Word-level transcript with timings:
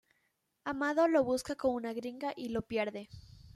Amado 0.63 1.07
lo 1.07 1.23
busca 1.23 1.55
con 1.55 1.75
una 1.75 1.93
gringa 1.93 2.33
y 2.35 2.49
lo 2.49 2.63
pierde. 2.63 3.07